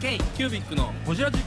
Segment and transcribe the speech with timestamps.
[0.00, 1.38] K キュービックのホジラジ。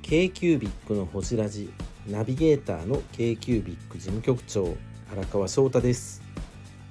[0.00, 1.70] K q u b i c のほじラジ
[2.08, 4.74] ナビゲーターの k q u b i c 事務局長
[5.12, 6.22] 荒川翔太です。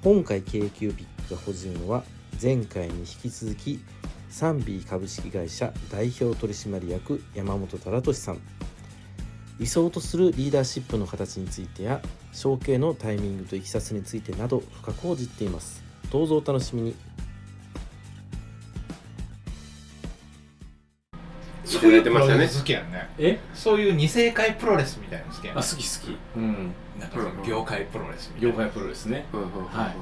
[0.04, 2.04] 今回 k q u b i c がほじるのは
[2.40, 3.80] 前回に引き続き
[4.28, 8.38] サンビー株式会社代表取締役山本忠俊さん。
[9.58, 12.00] 理想とするリーダーシップの形についてや
[12.32, 15.89] 承継のタイミングといきさつについてなど深く報じっています。
[16.10, 16.90] どうぞお楽しみに。
[16.90, 16.94] い
[21.82, 22.46] ただいてましたね。
[22.48, 23.08] 好きやんね。
[23.18, 23.38] え？
[23.54, 25.58] そういう二世界プロレスみたいなの好きやん。
[25.58, 26.16] あ好き好き。
[26.36, 26.72] うん。
[26.98, 28.56] なんかその業界プロレスみたいな。
[28.56, 29.24] 業界プロですね。
[29.32, 29.94] は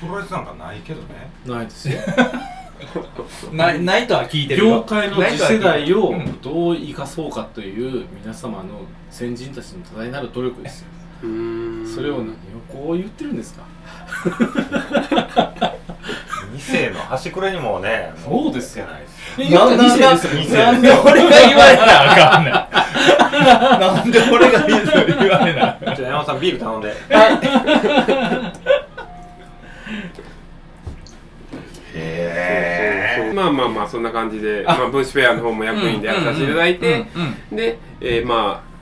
[0.00, 1.30] プロレスなんかないけどね。
[1.46, 2.00] ないですよ。
[3.54, 4.70] ないないとは聞いてるよ。
[4.78, 6.40] 業界の次世代をうん。
[6.42, 10.88] どう生かそうかという皆様の先人たちの多大なる努力ですよ。
[11.22, 11.86] うーん。
[11.94, 12.32] それを何を
[12.68, 13.62] こう言ってるんですか？
[16.52, 18.86] 二世の端くれにもねそうですよ。
[19.38, 20.04] よなんですよ
[20.58, 22.52] なんで俺が言われなあかんねん。
[23.80, 24.76] なんで俺が言
[25.30, 26.92] われなじゃあ山本さんビール頼んで。
[26.92, 26.98] そ
[33.22, 37.06] うそうまあまあまあそんな感じで、まあ、分子フェアの方も役員でやらさせていただいて、
[37.50, 38.72] で、えーまあ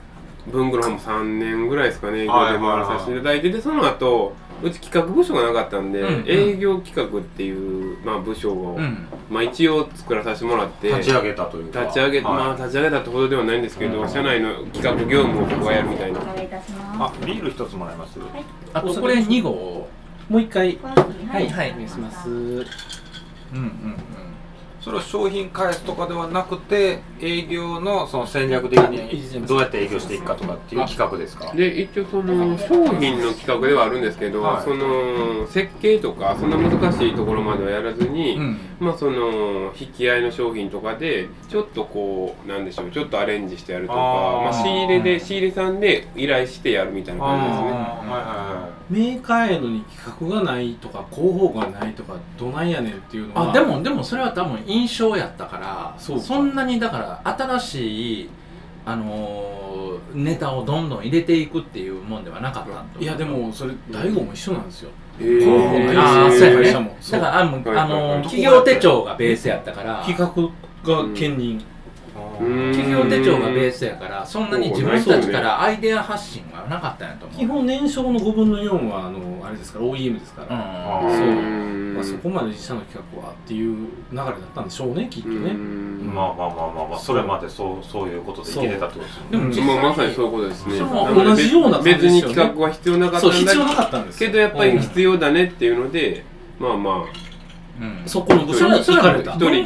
[0.47, 6.23] 文具の方も3年ぐらいですかね営業で回らさせていただいてでその後うち企画部署がなかったんで、うんうん。
[6.27, 9.07] 営業企画っていう、まあ、部署を、うん。
[9.29, 11.81] まあ、一応作らさせてもらって立ち上げたというか。
[11.81, 12.33] 立ち上げ、はい。
[12.33, 14.09] まあ立ち上げたってほどではないんですけど、うん。
[14.09, 16.19] 社内の企画業務を僕がやるみたいな。
[16.19, 18.19] お願いいたしまあビール一つもらえます？
[18.73, 19.87] あとこれ2号。
[20.29, 20.73] もう一回。
[20.73, 20.77] す。
[20.83, 20.91] は
[21.31, 21.49] はい。
[21.49, 21.71] はい。
[21.71, 22.29] お願いします。
[22.29, 22.61] うんうん
[23.53, 24.20] うん
[24.81, 31.53] それは商品開発とかではなくて営業のその戦略的にどうやって営業していくかとかっていう企画ですか？
[31.53, 34.63] で一応その商品の企画ではあるんですけど、はい。
[34.63, 38.59] その設計とかそんな難しいところまではやらずに、うん。
[38.79, 47.69] まあその引き合いの商品とかでちょっとこうなんでしょうちょっとアレンジしてやるとかまあ、仕入れで仕入れさんで依頼してやるみたいな感じですね。
[47.69, 53.51] はいはメーカーへのに企画がないとか広報がないとかどないやねんっていうのは。
[53.51, 56.23] あでもでもそれは多分印象やったからそうか。
[56.23, 58.29] そんなにだから新しい
[58.85, 62.65] あのーネタをどんどん入れていくっていうもんではなかっ
[62.97, 64.89] たいやでもそれ大悟も一緒なんですよ。
[65.19, 66.55] へ広報ないですよああそうやね。
[66.57, 70.03] 会社もだからあの、はいはいはいあの企業手帳がベースやったから。
[70.05, 70.25] 企画
[70.95, 71.55] が兼任。
[71.57, 71.70] うん
[72.71, 77.39] 企業手帳がベースやからそんなに自分たちからアイデア発信はなかったんやと思う。
[77.39, 81.31] 基本年商の5分の4はあのあれですから OEM ですから、あそうう。
[81.31, 83.75] んまあ、そこまで自社の企画はっていう
[84.11, 86.13] 流れだったんでしょうねきっとうね、ん。
[86.13, 89.29] まあまあまあまあまあそれまでそうそういうことでいけてたってことですよね。
[89.31, 90.79] でも実際まあ、まさにそういうことですね。
[90.79, 92.11] 同じような感じですよね。
[92.11, 96.23] 別に企画は必要なかったんだそう必要なかったんですけどやっぱり必要だねっていうので、
[96.59, 97.30] まあまあうん
[98.05, 99.33] そこの部署に行かれた。
[99.33, 99.63] 一人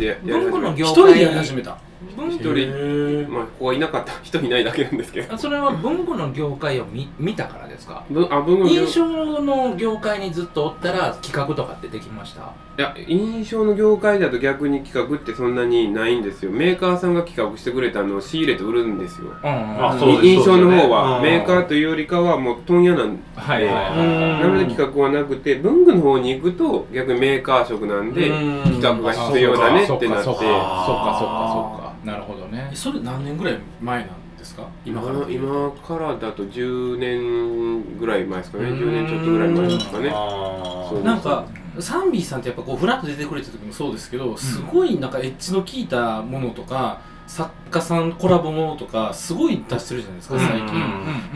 [0.00, 1.76] で文具の業界一人でやり始めた
[2.16, 5.36] 文一人まあここはいなかった人いないだけなんですけど。
[5.36, 8.04] それは文具の業界を見見たからですか？
[8.10, 12.52] ぶあ文具の印象の業界にずっとおったら企画とかってできました？
[12.78, 16.50] いや印象の業界だと逆に企画ってそんなにないんですよ。
[16.50, 19.32] メーカーさんが企画してくれたのを仕入れて売るんですよ。
[19.42, 20.26] あそうです。
[20.26, 28.62] 印象の方は、メーカーというよりかはもう問屋なんで、はいはいはいうんなので企画はなくて文具の方に行くと逆にメーカー職なんでうん。
[28.80, 30.00] 企画が必要だねってなって。
[30.00, 32.70] そっかそっかそっかそっかなるほどね。
[32.74, 34.66] それ何年ぐらい前なんですか？
[34.84, 38.64] 今から今からだと10年ぐらい前ですかね。
[38.70, 40.10] 10年ちょっとぐらい前ですかね。
[40.10, 41.44] あそうなんか
[41.78, 50.74] サンビーさんってやっぱこうフラッと出てくれた時もそうですけどすごいなんかエッジの効いたものとか作家さんコラボものとかすごい出してるじゃないですか最近、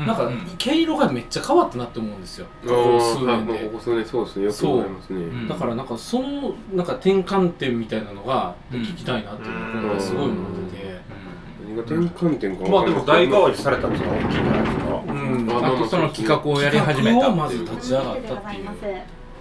[0.00, 0.06] うん。
[0.06, 0.28] なんか
[0.58, 2.46] 毛色がめっちゃ変わったなって思うんですよ。
[2.64, 3.58] あここ数年で。
[3.68, 4.44] ここ数年そうですね。
[4.46, 5.20] よく思いますね。
[5.20, 5.46] ん。
[5.48, 10.36] だからなんかそのなんか転換点みたいなのが聞きたいなっていうのが今回すごい思っ
[10.68, 11.00] てて。
[11.64, 14.10] 何が転換点かまあでも代替わりされたんですか？
[14.10, 14.30] 大きいん。
[14.32, 18.68] じゃないですかうんああとその企画をやり始めた企画をまずっていう立ち上がったっていう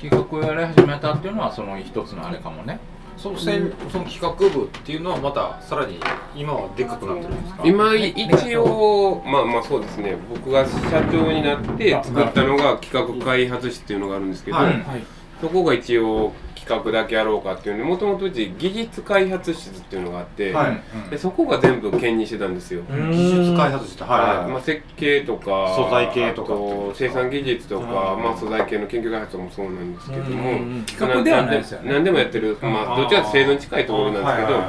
[0.09, 2.79] 企画をやり始めたっていうのはその一つのあれかもね。
[3.15, 5.99] そのせんその企画部っていうのはまたさらに
[6.35, 7.63] 今はでかくなってるんですか？
[7.63, 10.17] 今一応まあまあそうですね。
[10.29, 10.71] 僕が社
[11.11, 14.65] 長になって作ったのが企画開発室っていうのがあるんですけど、はい。
[14.65, 15.03] はい
[15.43, 20.81] そこが一応企画だけやろうかっていうのでもともとうち技術開発室っていうのがあって、はい。
[21.11, 26.53] でそこが全部兼任してたんですよ、技術開発してはいまあ、は設計とか素材系とか
[26.95, 28.23] 生産技術とか、うん。
[28.23, 31.91] まあ、素材系の研究開発もそうなんですけども、うん企画ではないですよね。
[31.91, 34.59] 何でもやってる、まあ、どっちかというと製造に近いいところなんですけど、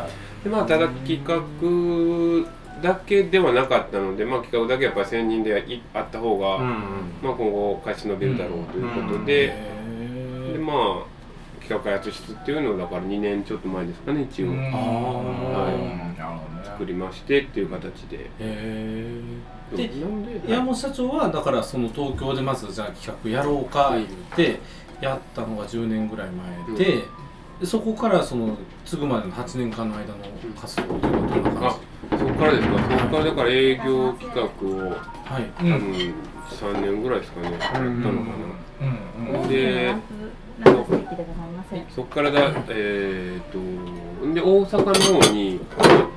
[0.43, 1.41] でまあ、ただ企画
[2.83, 6.75] だけではなかったので、まあ、企画だけやっぱり専任でいあった方が、うんうん。
[7.23, 9.74] まあ、今後勝ち伸びるだろうということで、で
[10.65, 11.15] まあ
[11.61, 14.59] 企画開発室っていうのをだから2年ちょっと前ですかね一応、はい。
[16.19, 16.65] なるほどね。
[16.65, 18.19] 作りましてっていう形で。
[18.19, 19.21] へえ
[19.75, 19.91] で
[20.47, 24.07] 山本社長はだからその東京でまずじゃあ企画やろうか言っ
[24.37, 24.61] て
[25.01, 27.03] やったのが10年ぐらい前で,、
[27.61, 30.19] でそこからその継ぐまでの8年間の間の
[30.61, 32.19] 活動っていうのはどんな感じ。
[32.19, 32.79] そこからですか。
[32.79, 34.43] そこからだから営業企画
[34.87, 35.45] をはい。
[35.57, 36.15] 多分
[36.51, 38.15] 3年ぐらいですかね、やったのかな、
[38.83, 39.43] うん。
[39.43, 39.49] うん。
[39.49, 39.95] で
[40.59, 41.87] 何月席でございません。
[41.91, 43.59] そこからだえっ、と
[44.35, 45.61] で大阪の方に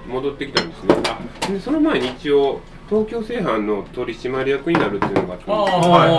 [0.08, 0.96] 戻ってきたんですね。
[1.10, 6.16] あでその前に一応東京製販の取締役になるっていうのがあったんですああはいは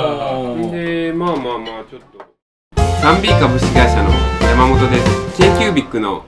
[0.56, 0.70] いはい。
[0.72, 2.18] でまあまあまあちょっと。
[3.00, 4.10] サンビー株式会社の
[4.42, 5.40] 山本です。
[5.40, 6.24] K キュービックの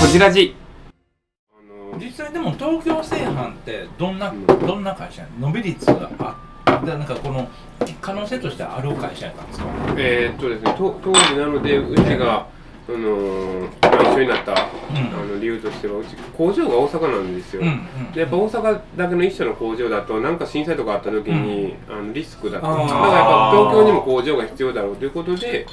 [0.00, 0.54] こじらじ。
[1.50, 4.46] あの実際でも東京製販ってどんな、うん。
[4.46, 5.22] どんな会社？
[5.22, 6.36] や伸び率があ
[6.66, 7.48] でなんかこの
[8.00, 9.66] 可能性としてある会社やったんですか？
[9.96, 12.46] えーっとですねと当時なのでうちが
[12.88, 14.68] あのーまあ、一緒になった、あ
[15.28, 18.12] の理由としてはうち工場が大阪なんですよ、うんうん。
[18.12, 25.66] でやっぱ大阪だけの一社の工場だと何か震災とかあった時に、あのリスクだっただからやっぱ東京にも工場が必要だろうということで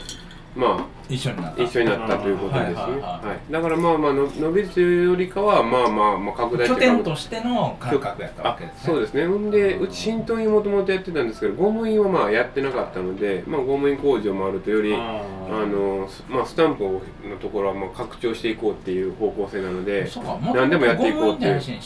[0.56, 1.62] ま一緒になった。
[1.62, 3.28] あ一緒になったということですね、はいはいはい。
[3.28, 3.52] はい。
[3.52, 8.80] だからまあまあの伸びるというよりかはまあまあ、まあ、拡大拠点としての感覚やったわあけですね。
[8.86, 9.28] そうですね。
[9.28, 15.22] ほんでうち新東院もともとやってたんですけどゴム印はまあやってなかったので、まあ、ゴム印工場もあるとよりあ
[15.66, 17.00] のすまあ、スタンプの
[17.40, 20.40] ところはまあ拡張していこうっていう方向性なのでそうか。
[20.54, 21.62] 何でもやっていこうっていう。
[21.62, 21.80] 新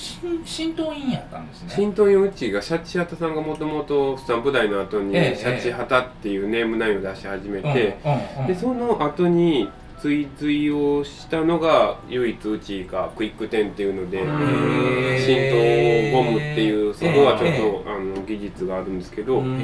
[0.46, 1.74] 新東院やったんですね。
[1.76, 8.48] 新東院うちがシャチハタさんがもともとスタンプ台の後にええシャチハタっていうネームナインを出し始めて、うんうんうん。
[8.48, 9.70] でその後に
[10.00, 15.20] 追随をしたのが唯一うちがクイック10っていうのでへー。
[15.20, 19.64] 新東ゴムっていうそこはちょっと、えあの技術があるんですけど、うんそ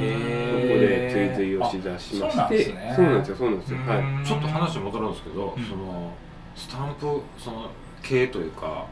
[0.80, 2.64] で追随をしだしまして。
[2.94, 3.78] そうなんですよそうなんですよ。
[3.86, 3.98] はい。
[3.98, 4.24] うん。
[4.24, 5.64] ちょっと話戻るんですけど、うん。
[5.64, 6.12] その
[6.56, 7.70] スタンプその
[8.02, 8.86] 系というか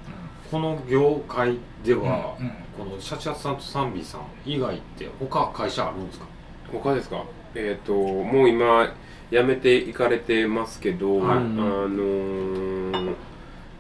[0.51, 2.37] この業界では、
[2.79, 6.27] このシャチハタさんとサンビーさん以外って他会社あるんですか？
[6.73, 7.25] 他ですか？
[7.55, 8.93] えっ、ともう今
[9.33, 11.37] 辞めていかれてますけど、はい。
[11.39, 13.15] あのー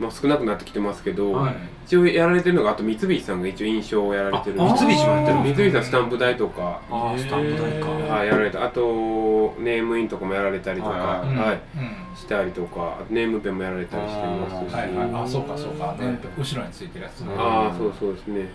[0.00, 1.54] まあ少なくなってきてますけど、はい。
[1.86, 4.84] 一応やられてるのがあと三菱さんが一応印象をやられてるんあです。
[4.84, 6.80] 三菱もやってる三菱さんスタンプ台とか、
[7.16, 8.64] スタンプ台か、はい、やられた。
[8.64, 11.36] あとネームインとかもやられたりとか、はうん。
[11.36, 11.60] はい。
[11.76, 12.16] うん。
[12.16, 14.74] したりとかネームペンもやられたりしてますし。
[14.74, 15.24] あはいはい。
[15.24, 15.94] あそうかそうか。
[16.36, 17.34] 後ろについてるやつね。
[17.36, 18.48] ああそうそうですね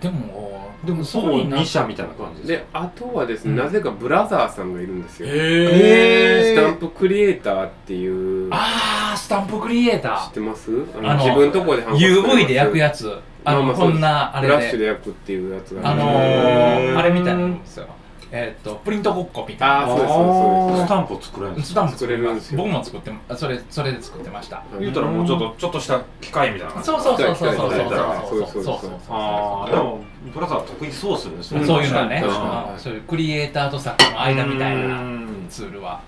[0.00, 3.56] でもでもそそううにな2社みたいな感じですであとはですね、うん。
[3.56, 5.28] なぜかブラザーさんがいるんですよ。
[5.30, 8.48] へスタンプクリエイターっていう。
[8.52, 10.70] ああスタンプクリエイタ知ってます？
[10.96, 13.10] あのあの自分のとこで UV で焼くやつ。
[13.44, 17.86] あのまあまあこんなあれフラッシュでで焼くっていうやつがあのーあれみたいなんですよ
[18.32, 19.80] えっとプリントごっこみたいな。
[19.82, 22.58] あーそうですそうですスタンプを作れるんですスタンプ作れるんですよ。
[22.58, 24.56] 僕も作ってあそれそれで作ってました。
[24.56, 24.80] はい。
[24.80, 27.70] 言うたらもうちょっとちょっとした機械みたいなそうそうそうそうそう。
[27.70, 30.00] そうそうそうそうそうああでも
[30.34, 36.00] ブラザー得意そうするんですねそういうのはね確かにうんそういうクリエイターと作家の間みたいなうんツールは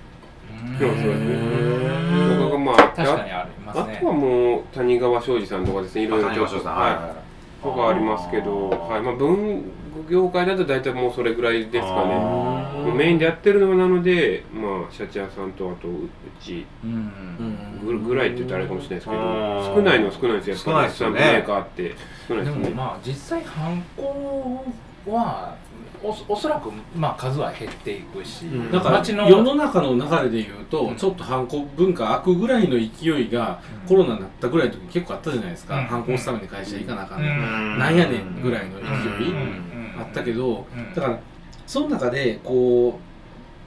[0.79, 7.15] そうそうですねうんとかがまあ確かにありますねあとはもう谷川庄司さんとかですねいろいろ谷川翔さんはいは
[7.63, 9.03] とかありますけど、はい。
[9.03, 9.63] まあ、文
[10.07, 12.15] 具業界だと大体もうそれぐらいですかね。
[12.15, 16.09] もうメインでやってるのはなのでまあシャチ屋さんとあとう
[16.41, 17.81] ちうん。
[17.85, 19.65] ぐぐらいって言ったらあれかもしれないですけどうん。
[19.77, 21.21] 少ないのは少ないですよ少ないですよね。
[21.21, 21.95] メーカーって。
[22.29, 22.69] 少ないでですね。
[22.71, 24.65] もまあ実際犯行
[25.07, 25.57] は
[26.03, 28.73] おおそらくまあ数は減っていくし、うん。
[28.73, 30.97] だから街の世の中の流れで言うと、うん。
[30.97, 35.87] ちょっと反抗文化開くぐらいの勢いがコロナになったぐらいの時結構あったじゃないですか、うん。
[35.87, 37.79] 反抗するために会社行かなあかんね、うん。
[37.79, 39.65] なんやねんぐらいの勢い、うん
[39.99, 40.95] あったけど、うん。
[40.95, 41.19] だから
[41.67, 43.08] その中でこう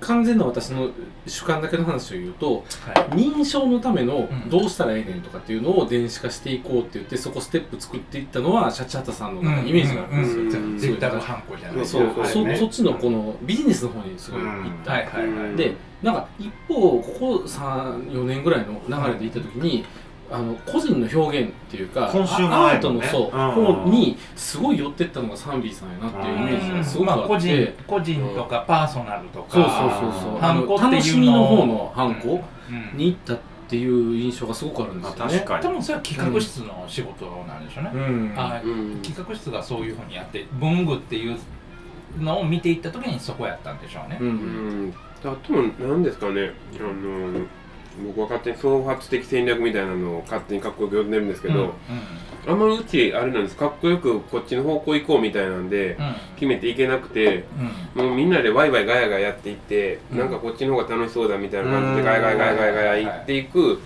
[0.01, 0.89] 完全な私の
[1.25, 3.15] 主観だけの話を言うとはい。
[3.15, 4.49] 認証のためのん。
[4.49, 10.77] どうしたらええねんとかっていうのを電子化していこうって言ってそこステップ作っていったのはシャチハタさんのイメージがあるんですよ、うん。
[10.77, 11.85] 絶対犯行じゃない。
[11.85, 12.19] そう。
[12.19, 12.57] はいそね。
[12.57, 14.51] そっちのこのビジネスの方にすごい行っ
[14.83, 19.85] た、はいはいはいでなんか一方ここ34年ぐらいの流れでいった時に
[20.31, 23.51] あの個人の表現っていうかコンシューマーアートのそううん。
[23.83, 30.37] 方にすごい寄ってったのがサンビーさんやなっていうイメージがすごくまあって、人個人とかパーソナルとかそうそうそうそう。
[30.41, 32.97] あのハンコって楽しみの方のハンコうん。
[32.97, 35.33] に行ったっていう印象がすごくあるんですよね。
[35.33, 35.63] 確かに。
[35.63, 38.33] 多分それは企画室の仕事なんでしょうね、うん。
[38.37, 38.99] あうん。
[39.01, 41.37] 企画室がそういうふうにやって文具っていう
[42.19, 44.87] のを見ていった時にそこやったんでしょうね、ううん。
[44.89, 45.37] んあとは
[45.79, 46.51] 何ですかね。
[46.79, 47.45] あの
[48.05, 51.71] 僕は勝手に創発的戦略みたいなのを勝手にかっこよく呼んでるんですけど、うん。
[52.47, 53.57] あんまりうちあれなんです。
[53.57, 56.15] かっこよくこっちの方向行こうみたいなんでうん。
[56.35, 57.45] 決めていけなくて
[57.95, 58.05] うん。
[58.05, 60.19] もうみんなでワイワイガヤガヤやっていって、うん。
[60.19, 61.95] なんかこっちの方が楽しそうだみたいな感じうん。
[61.97, 63.81] でガヤガヤガヤガヤガヤ言っていく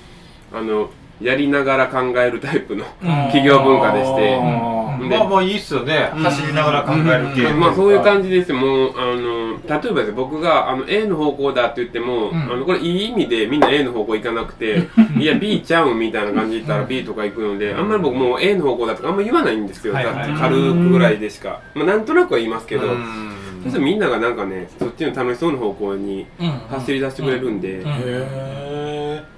[0.53, 0.89] あの
[1.21, 4.84] やりながら考えるタイプの企業文化でして。
[5.09, 6.23] まあまあいいっすよね、うん。
[6.23, 9.45] 走りながら考える系、まあそういう感じですもうあの
[9.81, 12.35] 例えばですね僕があの A の方向だって言っても、うん。
[12.35, 20.15] あのこれいい意味でみんな A の方向行かなくて いや B ちゃうんみたいな感じで言ったら B とか行くのであんまり僕もう A の方向だとかあんま言わないんですけど、はいはい。
[20.15, 23.33] だって軽くぐらいでしか、まあ、なんとなくは言いますけど、うん。
[23.63, 26.47] そしたらみんながなんかねそっちの楽しそうな方向にうん。
[26.69, 27.89] 走り出してくれるんで、うん。
[27.89, 29.34] へん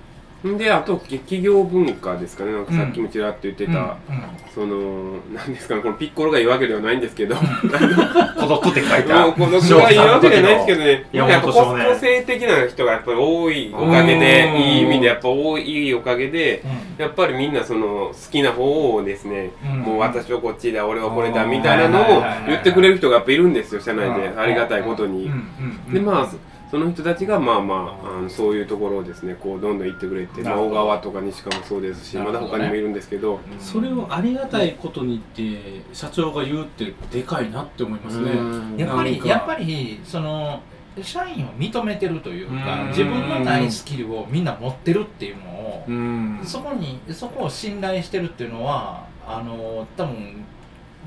[0.55, 2.51] であと企業文化ですかね。
[2.51, 3.97] なんかさっきもちらっと言ってた、うん
[4.53, 5.81] そのなんですかね。
[5.81, 7.35] このピッコロがいいわけではないんですけど。
[7.35, 16.63] 孤独って書いてあるもうこの人がいいわけじゃないですけどね、山やっぱ個性的な人がやっぱり多いおかげで、いい意味でやっぱ多いおかげで、
[16.97, 19.79] やっぱりみんなその好きな方をですね、うん。
[19.81, 24.27] もう私はこっちだ、俺はこれだみたいなのを言ってくれる人がやっぱいるんですよ、社内で。
[24.27, 24.39] うん。
[24.39, 25.25] ありがたいことに。
[25.25, 25.93] うん。
[25.93, 26.27] で、まあ、
[26.69, 30.69] その人たちがまあまああのそういうところをですねこうどんどん行ってくれて、まあ、なるほど。
[30.69, 32.57] 小川とか西川もそうですしまだほどね。
[32.57, 38.31] 他にもいるんですけどそれをありがたいことにって社長が言うってでかいなって思いますね。
[38.31, 38.77] うん。
[38.77, 40.61] やっぱりなんかやっぱりその
[41.01, 42.87] 社員を認めてるというかうん。
[42.89, 46.41] 自分のないスキルをみんな持ってるっていうのをうん。
[46.43, 50.43] そこにそこを信頼してるっていうのはあの多分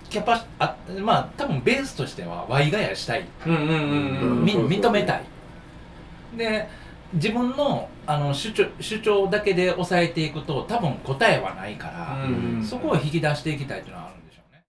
[0.09, 4.45] キャパシあまあ多分ベースとしてはワイガヤしたい、うんうんうんうん。
[4.45, 5.23] みそうそう認めたい
[6.37, 6.69] で
[7.13, 12.29] 自分のあの主張主張だけで抑えていくと多分答えはないから、う
[12.61, 12.65] ん。
[12.65, 14.65] そこを引き出していきたいっていうのはあるんでしょうね。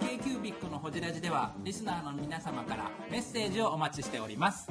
[0.00, 4.70] K q b i c のホジラジではリスナーの皆様からメッセージをお待ちしております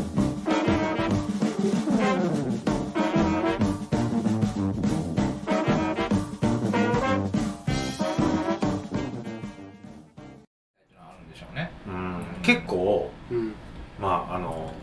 [12.41, 13.53] 結構うん。
[13.99, 14.73] まああの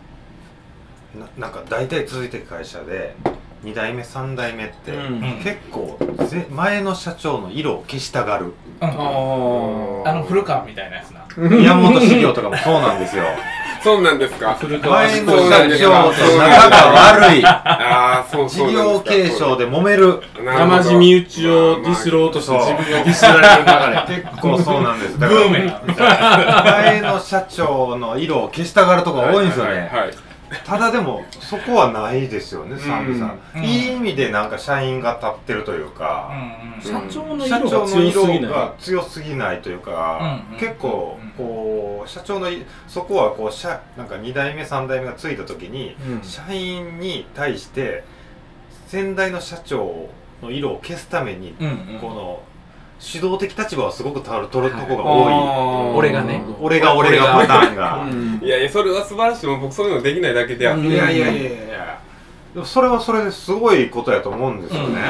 [1.14, 3.16] ななんか大体続いてる会社で
[3.64, 5.40] 2代目3代目って、うん。
[5.42, 5.98] 結構
[6.28, 8.54] ぜ前の社長の色を消したがる。
[8.80, 11.26] ああの古川みたいなやつな。
[11.36, 13.24] 宮本修行とかもそうなんですよ
[13.82, 14.54] そうなんですか。
[14.54, 16.76] 古川前のそうなん社長と仲が
[17.14, 20.20] 悪いああそうそう事業継承で揉める。
[20.44, 23.46] 山地身内をディスろうとして自分がディスられる
[24.08, 24.22] 流れ。
[24.22, 25.18] 結構そうなんです。
[25.18, 25.84] だからブーメラン
[26.64, 30.27] 前の社長の色を消したがるとこが多いんですよね、はいはいはい
[30.64, 33.64] ただでもそこはないですよねサンビさん、うん。
[33.64, 36.32] いい意味でなんか社員が立ってるというか、
[36.80, 38.50] 社長の社色が長の色強すぎない？
[38.50, 46.22] が強すぎないというか、うん結構うんこう社長のいそこはこう社なんか2代目3代目がついた時に、うん。
[46.22, 48.04] 社員に対して
[48.86, 50.08] 先代の社長
[50.42, 51.98] の色を消すために、うんうん。
[52.00, 52.42] この
[52.98, 56.42] 主導的立場をすごく取る取るとこが多い、俺がね。
[56.60, 58.02] 俺が俺がパターンが。
[58.02, 58.40] うん。
[58.42, 62.00] いやいやそれは素晴らしいもう僕そういうのできないだけであって、いやいやいやいや。
[62.54, 65.00] でもそれはそれですごいことやと思うんですよね。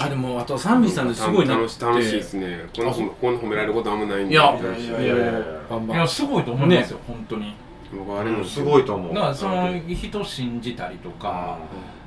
[0.00, 1.62] あでもあとサンビさんですごいなって。
[1.62, 2.66] 楽し楽しいですね。
[2.74, 4.34] このこんな褒められることあんまないんで。
[4.34, 4.58] いや。
[4.58, 5.40] いやいやいやいや。
[5.68, 7.54] バンバンいやすごいと思いますよ、本当に。
[7.92, 8.44] 僕あれもうん。
[8.44, 9.14] すごいと思う。
[9.14, 11.58] だからその人信じたりとか、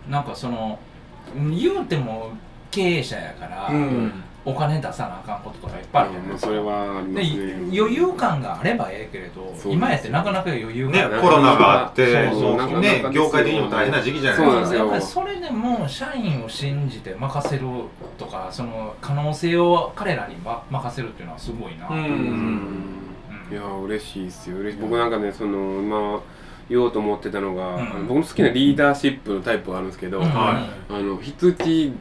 [0.09, 0.79] なんかその
[1.35, 2.31] 言うても
[2.73, 4.11] 経営者やから、うん。
[4.45, 14.51] お金出さなあかんこととかいっぱいあるじゃないまあですかね余裕感があればええけれど今やってなかなか余裕ねがない、コロナがあって、そうそうね業界的にも大変な時期じゃないですか。
[14.51, 14.79] そうなんですよ。
[14.79, 17.65] やっぱりそれでも社員を信じて任せる
[18.17, 21.97] とかその可能性を彼らにま任せるっていうのはすごいな、うん。
[21.97, 23.49] うん。
[23.49, 24.57] いや嬉しいですよ。
[24.57, 24.81] 嬉しい。
[24.81, 26.21] 僕なんかねその今
[26.69, 28.07] 言おうと思ってたのが、うん。
[28.07, 30.25] 僕の好きなリーダーシップのタイプがあるんですけど、うん。
[30.25, 31.93] あの羊飼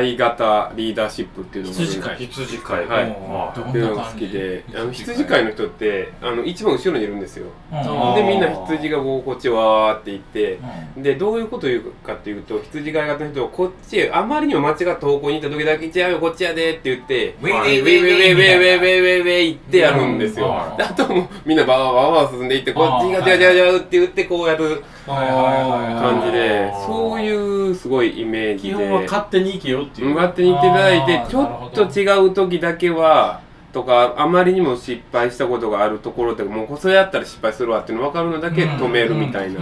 [0.00, 2.16] い型リーダーシップっていうのが羊飼い。
[2.16, 2.86] 羊飼い。
[2.86, 3.08] はい。
[3.08, 7.46] のが好きであの羊飼いの人ってあの一番後ろにいるんですよ。
[7.70, 10.58] でみんな羊がこうこっちわーって行って
[10.96, 11.02] うん。
[11.02, 28.74] でどういうことを言うかっていうと羊飼い型の人はこっちへあまりにも間違った方向に行った時だけ「違うよこっちやで」って言って「ウェイウェイウェイウェイウェイウェイウェイウェイウェイウェイ」ってやるんですようんであともうみんなバーバーバーバー進んでいってこっちが違う違う違うって言ってこうやる感じでそういうすごいイメージで。
[28.74, 30.14] 基本は勝手に行けよっていう。
[30.14, 33.40] 勝手に行っていただいてちょっと違う時だけは
[33.72, 39.60] とかあまりにも失敗したことがあるところでもうそれやったら失敗するわっていうの分かるのだけ止めるみたいな、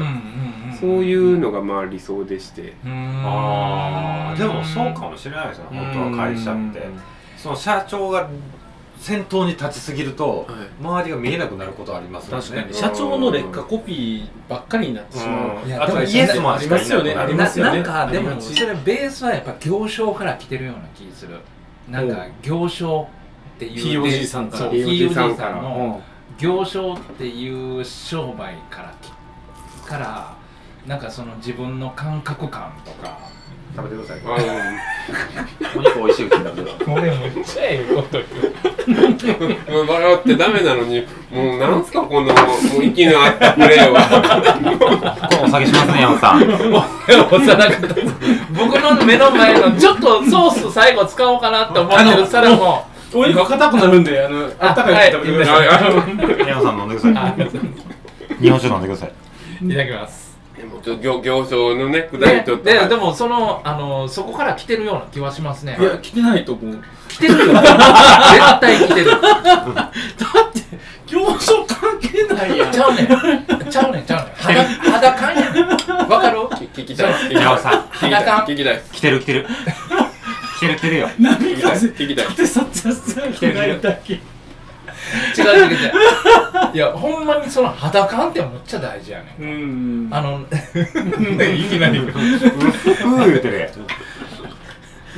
[0.80, 5.78] そういうのがまあ理想でして、ああでもそうかもしれないですよね。
[5.80, 6.86] 本当は会社って。
[7.36, 8.28] その社長が
[9.04, 10.48] 先頭に立ちすぎると
[10.80, 12.42] 周りが見えなくなることありますよね。
[12.42, 12.72] 確かに。
[12.72, 15.68] 社長の劣化コピーばっかりになってしまう、うん。
[15.68, 17.12] いやでもイエスマンありますよね。
[17.12, 17.82] ありますよね。
[17.82, 21.36] ななんかでもそれベースはやっぱ行商から来てるような気する。
[21.86, 23.06] なんか行商
[23.56, 24.72] っていう POG さんから。
[24.72, 26.00] POG さんからの
[26.38, 29.12] 行商っていう商売からき
[29.86, 30.34] から
[30.86, 33.18] なんかその自分の感覚感とか。
[33.76, 34.20] 食べてください。
[34.24, 36.94] あ お肉美味しいって食べてください。
[36.94, 42.32] 俺むっちゃええこと言うの笑ってダメなのにもうなんすかこのも
[42.78, 45.42] う息の合ったプレーは。
[45.44, 46.42] お下げしますね山本さん。
[46.42, 47.94] 押さなかった
[48.56, 52.86] 僕の目の前のちょっとソース最後使おうかなって思ってる皿も。
[53.16, 58.42] お肉硬くなるんであのあったかいの食べてください、はい山本さん飲んでください。
[58.42, 59.12] 日本酒飲んでください。
[59.64, 60.23] いただきます
[60.56, 65.76] でもちょっと行行商のねくだりでちょっとででもそのあのそこから来てるような気はしますね。
[65.80, 66.78] いや来てないと思う。
[67.08, 67.38] 来てるよ。
[67.46, 67.54] 絶
[68.60, 69.10] 対来てる。
[71.06, 72.72] 競争関係ないやん。
[72.72, 73.06] ちゃうねん。
[73.70, 74.34] ちゃうねんちゃうねん。
[74.36, 76.08] 肌肌感やん。
[76.08, 76.38] わかる？
[76.74, 77.12] 聞きたい。
[77.14, 77.44] 聞きたい。
[77.46, 78.24] 聞きたい。
[78.46, 78.82] 聞きたい。
[78.92, 79.46] 来てる来てる。
[80.56, 81.10] 来てる来てるよ。
[81.18, 81.72] 波聞きたい。
[81.72, 82.26] 風聞きたい。
[82.26, 84.20] 縦撮影してないだけ
[85.36, 85.92] 違う違う違う。
[86.72, 90.14] いやほんまにその肌感ってむっちゃ大事やねんうん。
[90.14, 90.40] あの
[91.54, 91.98] いきなり。
[91.98, 93.70] うー言うてるやん。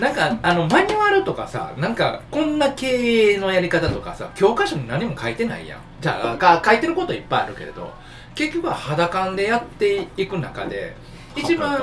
[0.00, 2.87] なんかあのマニュアルとかさなんかこんな経
[3.33, 5.79] 営のやり方とかさ教科書に何も書いてないやん。
[6.00, 7.93] じゃあか書いてることいっぱいあるけれど
[8.35, 10.95] 結局は肌感でやっていく中で
[11.35, 11.79] 一番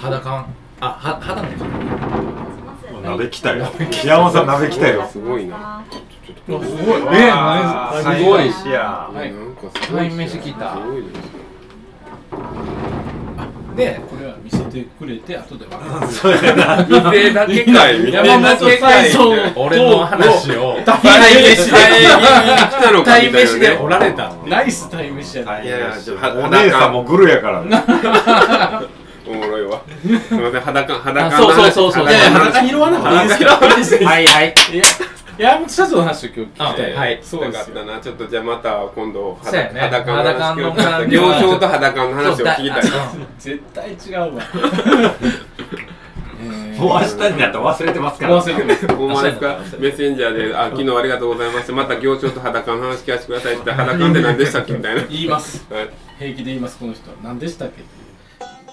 [0.00, 0.46] 肌感。
[0.82, 1.48] あは肌ね
[3.02, 3.66] 鍋来たよ
[4.04, 5.08] 山本さん鍋来たよ。
[5.10, 5.84] すごいな。
[6.46, 6.62] すごい。
[7.12, 7.30] え
[8.02, 9.32] すごい最後やはい。
[9.32, 10.76] なんかすごい鯛飯来た
[13.76, 25.94] でこれは見せてくれて後で分かるそうやな見てだけかい 見てだ山本けかいそう俺の話を鯛飯で来たのか鯛飯でおねられたナイスタイムシやいやいや
[26.44, 27.62] お姉さんもグルやから
[30.00, 32.04] すみません裸裸あそうそうそうそう。
[32.04, 34.54] いやいや裸拾わなくていいですけどはいはい。
[34.72, 34.84] いや
[35.38, 36.94] 山本社長の話を今日聞きたい。
[36.94, 37.18] あはい。
[37.22, 42.82] そうかったなちょっとじゃあまた今度そうやね裸の話聞裸のき行商と裸の話を聞きたい。
[42.82, 43.12] そうだ。
[43.38, 44.42] 絶対違うわ。
[46.80, 48.42] もう明日になったら忘れてますから。
[48.42, 48.96] 忘れてます。
[48.96, 49.58] ほんまですか？
[49.78, 51.72] メッセンジャーで「あ昨日ありがとうございました。
[51.74, 54.72] また行商と裸の話聞かせてください」って言って裸って何でしたっけ？
[54.72, 55.02] みたいな。
[55.10, 55.66] 言います。
[55.70, 55.88] はい。
[56.18, 57.10] 平気で言いますこの人。
[57.10, 57.82] は何でしたっけ？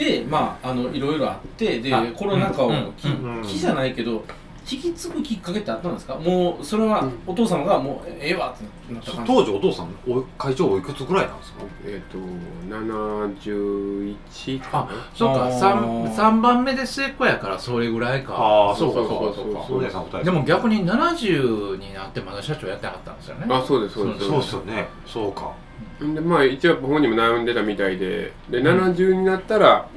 [0.00, 4.24] でまああのいろいろあってであコロナ禍をきうんきじゃないけど
[4.70, 6.14] 引き継ぐきっかけってあったんですか？
[6.14, 8.58] もうそれはお父様がもうええわっ
[8.88, 9.32] てなった感じ？
[9.32, 11.62] 当時お父さんお会長おいくつぐらいなんですか？
[11.84, 12.18] えっと
[12.74, 15.58] 71かあなそうかあー。
[16.08, 18.34] 3, 三番目で末っ子やからそれぐらいか。
[18.34, 19.74] ああそうかそうかそうかそうか。
[19.74, 23.46] お姉さん二人でも逆に70になってまだ社長やってなかったんですよね。
[23.50, 24.26] あそうですそうです。
[24.28, 24.88] そうっすよね。
[25.06, 25.52] そうか
[26.00, 28.32] でまあ一応本人も悩んでたみたいで。
[28.48, 29.88] で70になったら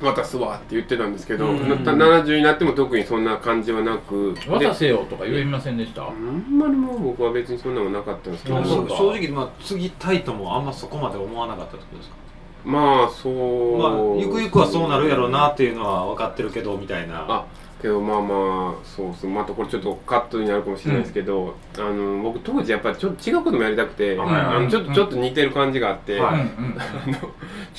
[0.00, 1.68] 渡すわって言ってたんですけど、うん。
[1.68, 4.34] な70になっても特にそんな感じはなく。
[4.34, 6.08] で渡せよとか言いませんでした？
[6.08, 8.64] あんまりもう僕は別にそんなのなかったんですけど。
[8.64, 12.16] 正直まあ継ぎたいともあんまそこまで思わなかったってことですか？
[12.64, 17.26] まあそう、まあゆくゆくはそうなるやろうなっていうのは分かってるけどみたいな。
[17.28, 17.46] あ
[17.80, 26.14] けどまあまあそうそうまたこれちょっとカットになるかもしれないですけど、あの僕当時やっぱりちょっと違うこともやりたくて、はいあのちょっとちょっと似てる感じがあって、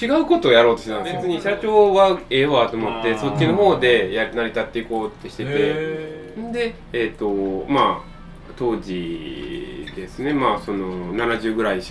[0.02, 1.22] 違うことをやろうとしてたんですよ。
[1.22, 5.50] 別に社長はええわと思ってそっちの方でや成り立っていこうってしてて。
[5.52, 8.10] へでえっ、とまあ
[8.58, 10.34] 当時ですね。
[10.34, 11.82] まあその70ぐらい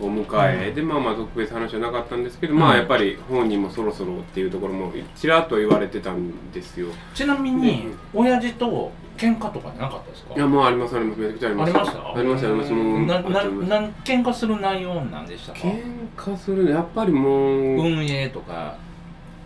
[0.00, 6.88] しを迎え、でまあまあ特別話はなかったんですけど、まあやっぱり本人もそろそろっていうところもちらっと言われてたんですよ。
[7.14, 10.34] ちなみに親父と喧嘩とかなかったですか？
[10.34, 11.20] いやもうありますあります。
[11.20, 11.70] めちゃくちゃあります。
[11.70, 12.18] ありました？
[12.18, 15.58] ありましたありましたもうなななん喧嘩する内容なんでしたか？
[15.58, 15.82] 喧
[16.16, 18.76] 嘩するやっぱりもう運営とか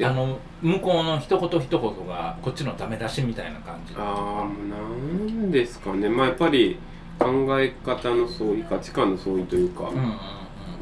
[0.02, 6.08] あの向こうの一言一言がこっちのダメ出しみたいな感じああなんですかね。
[6.08, 6.78] まあやっぱり
[7.18, 7.28] 考
[7.60, 10.18] え方の相違価値観の相違というか、うんうん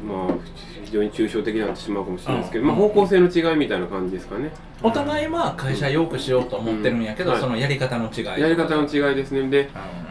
[0.03, 0.37] まあ
[0.83, 4.51] 非常に抽象的になってしまうかもしれないですけど、まあ、方向性の違いみたいな感じですかね。
[4.81, 7.33] お互いは会社良くしようと思ってるんやけど、うん。
[7.33, 8.25] はいそのやり方の違い。
[8.41, 9.49] やり方の違いですね。
[9.49, 9.69] で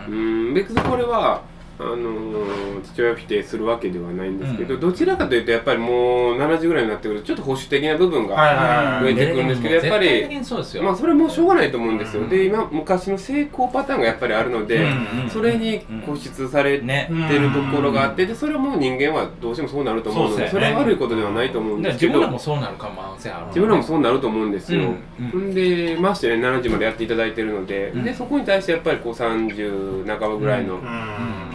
[0.08, 0.54] うん。
[0.54, 1.42] 別にこれは
[1.82, 22.12] あのー父親を否定するわけではないんですけど、どちらかというとやっぱりもう70ぐらいになってくるとちょっと保守的な部分が増えてくるんですけど、やっぱりにそまあそれもしょうがないと思うんですよ、で今昔の成功パターンがやっぱりあるので、うんうんそれに固執されてるところがあってでそれはもう人間はどうしてもそうなると思うのでそれは悪いことではないと思うんですけど。
[22.12, 30.80] 自分らもそうなる可能性ある自分らもそうなると思うんですよ、うんんでましてね70までやっていただいてるので,、でそこに対してやっぱりこう30半ばぐらいの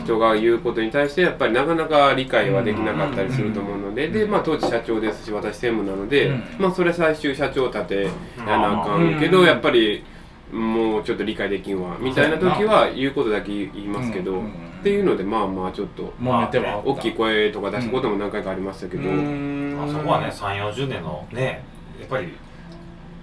[0.08, 6.44] 人が言うことに対してやっぱりなかなか理解はできなかったりすると思うので、でまあ、当時社長ですし私専務なので、うん。
[6.60, 8.12] まあ、それ最終社長立てや
[8.46, 10.04] なあかんけど、やっぱり
[10.52, 14.44] もうちょっと理解できんわみたいな時は言うことだけ言いますけど、っ
[14.84, 16.90] ていうのでまあまあちょっと揉めてはおった。
[16.92, 21.64] 大きい声とか出すことも何回かありましたけど、まあそこはね3 4 0年のね
[22.00, 22.30] やっぱり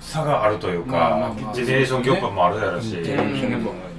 [0.01, 1.55] 差があるというか、まあまあまあ。
[1.55, 2.97] ジェネレーションギャップもあるやろし、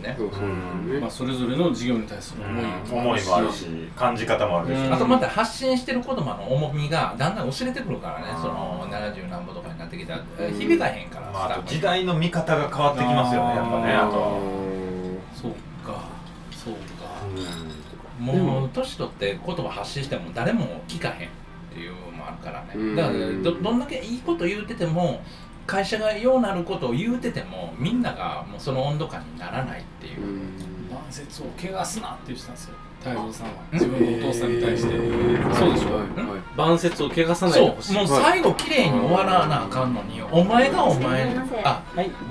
[0.05, 0.15] ね。
[0.17, 1.01] そうそううん。
[1.01, 2.65] まあ、それぞれの事業に対する思い
[2.99, 3.65] 思いもあるし
[3.95, 4.79] 感じ方もあるでし。
[4.79, 8.25] ょうしあとまた発信してる言葉の重みがだんだん薄れてくるからね。
[8.39, 10.23] その70何歩とかになってきたら
[10.57, 14.39] 響かへんから、まあ、あと時代の見方が変わってきますよねやっぱねあと。
[15.33, 15.51] そう
[15.85, 16.03] か。
[16.51, 16.79] そうか。
[18.19, 21.29] もう年取って言葉発信しても誰も聞かへん。
[21.75, 25.21] っていうのもあるからうんねだからどどんだけいいこと言うてても
[25.65, 30.15] 会社がようなることを言うててもみんながもうその温度感にならないっていう、
[30.89, 32.75] 晩節を怪我すなって言ってたんですよ。
[33.05, 33.53] 太蔵さんは。
[33.71, 34.89] 自分のお父さんに対して。
[35.53, 35.99] そうでしょ。
[36.57, 37.93] 晩節を怪我さないでほしい。
[37.93, 38.07] そう。
[38.07, 41.83] もう最後綺麗に終わらなあかんのにお前がお前あ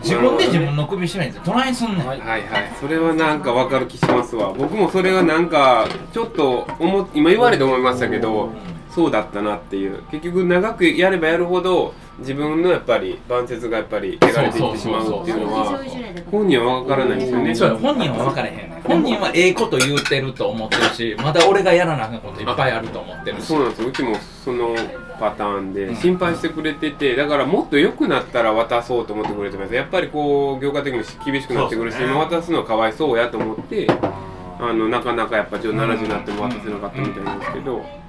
[0.02, 2.06] 自分で自分の首絞めてどないすんねん。
[2.06, 2.20] はい。
[2.20, 2.42] はい
[2.80, 4.52] それはなんか分かる気しますわ。
[4.52, 8.50] 僕もそれはなんかちょっと思っ今言われて思いましたけど
[8.90, 10.02] そうだったなっていう。
[10.10, 15.84] 結局長くやればやるほど自分のやっぱり晩節がやっぱり汚れていってしまうっていうのは
[16.30, 24.76] 本人は分からないですよねそう本人は分からへん本人はええこと言うてると思ってるしまだ俺がやらなあかんこといっぱいあると思ってるしそうなんですうちもその
[25.18, 38.03] パターンで心配してくれててだからもっと良くなったら渡そうと思ってくれてますやっぱりこう業界的にも厳しくなってくるし、渡すのはかわいそうやと思ってあのなかなかやっぱ70になっても渡せなかったみたいなんですけど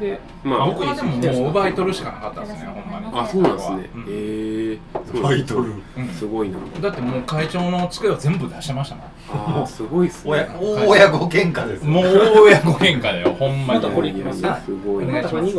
[0.00, 3.06] でまあ僕はでももう奪い取るしかなかったですねほんまに。
[3.18, 4.78] あそうなんですね、へえ
[5.14, 5.72] 奪い取る
[6.12, 6.58] すごいな。
[6.80, 9.04] だってもう会長の机を全部出してましたもん。
[9.60, 10.30] ああすごいっすね。
[10.30, 13.80] 親大親子喧嘩ですもう大親子喧嘩だよほんまに。
[13.80, 15.04] またこれいきますいやすごい。
[15.04, 15.54] お願いします。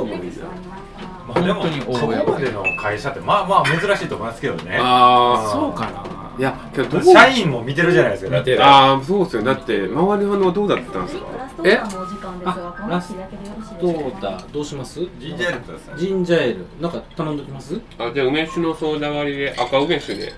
[1.27, 4.77] まあ、でも本当にそこ大親子までの会社ってまあまあ珍しいと思いますけどね。
[4.79, 8.31] ああそうかないやけど社員も見てるじゃないですか。
[8.31, 9.43] だってああそうですよ。
[9.43, 11.25] だって周りの反応どうだったんですか？
[11.25, 14.17] えラストオーダーのお時間ですが、このラス日だけでよろしいでどうか。
[14.17, 14.99] うだどうします？
[15.19, 16.65] ジンジャーエールくださいジンジャーエール。
[16.81, 17.81] なんか頼んどきます？
[17.97, 20.31] あじゃあ梅酒のソーダ割りで赤梅酒で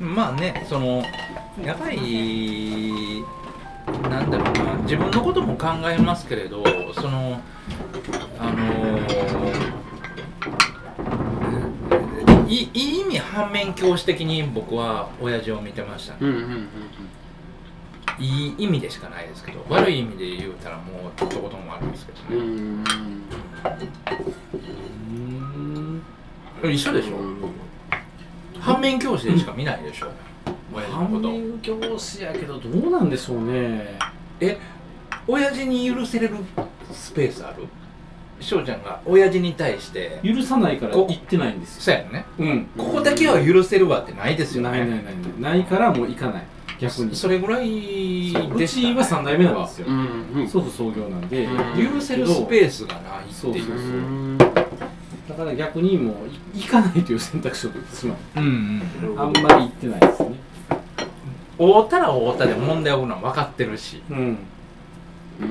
[0.00, 1.04] まあねその
[1.64, 3.22] やっぱり
[4.10, 4.74] なんだろうな。
[4.82, 6.64] 自分のことも考えますけれど
[6.94, 7.40] その
[8.40, 9.02] あのい
[12.48, 16.68] いいい意味反面教師的に僕は親父を見てましたね、うんうんうん
[18.18, 22.36] いい意味でしかないですけど悪い意味で言うたらもうちょっとこともあるんですけどね、
[26.62, 27.18] うん一緒でしょ、
[28.58, 30.06] 反面教師でしか見ないでしょ？
[30.72, 31.28] 親父の反こと。
[31.30, 33.98] 面教師やけどどうなんでしょうね。
[34.40, 34.56] え
[35.28, 36.36] 親父に許せれる
[36.90, 37.64] スペースある？
[38.40, 41.82] 翔ちゃんが親父に対して許さないから行ってないんですよ。
[41.82, 42.26] そうやね。
[42.38, 42.66] うん。
[42.76, 44.70] ここだけは許せるわってないですよね。
[44.70, 45.14] ないないないない。
[45.40, 46.42] ないからもう行かない。
[46.78, 47.16] 逆に。
[47.16, 48.94] それぐらいうでしたね。
[48.94, 49.86] ちは3代目なんですよ。
[49.88, 50.48] うんうん。
[50.48, 53.52] 祖父創業なんで許せるスペースがないってそう。
[53.54, 54.38] そうそういう。
[54.38, 58.16] だから逆にもうい行かないという選択肢を取ってしまう。
[58.36, 59.20] うんうん。
[59.20, 60.34] あんまり行ってないですね。
[61.58, 64.02] 会うたら会うたで問題起こるのは分かってるし。
[64.10, 64.38] うん。
[65.40, 65.44] う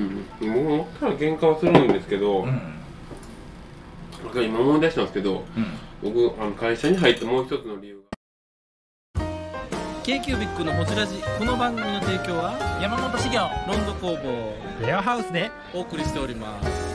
[0.46, 0.48] ん。
[0.48, 2.75] もう思ったら喧嘩はするんですけど、うん
[4.44, 5.44] 今思い出したんですけど、
[6.02, 8.02] 僕あの会社に入ってもう一つの理由
[10.04, 15.50] k q b i c のホジラジこの番組の提供は山本資源ロンド工房レアハウスで。
[15.74, 16.85] お送りしております